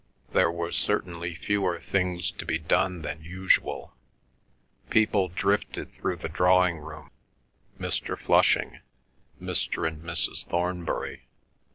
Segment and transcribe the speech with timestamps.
[0.33, 3.93] There were certainly fewer things to be done than usual.
[4.89, 8.17] People drifted through the drawing room—Mr.
[8.17, 8.79] Flushing,
[9.39, 9.87] Mr.
[9.87, 10.47] and Mrs.
[10.47, 11.27] Thornbury.